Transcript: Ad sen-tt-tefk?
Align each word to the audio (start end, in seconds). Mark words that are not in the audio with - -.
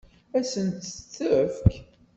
Ad 0.37 0.45
sen-tt-tefk? 0.51 1.69